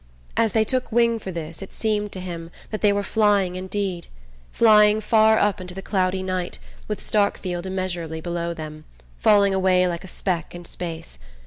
[0.35, 4.07] As they took wing for this it seemed to him that they were flying indeed,
[4.51, 8.85] flying far up into the cloudy night, with Starkfield immeasurably below them,
[9.19, 11.19] falling away like a speck in space...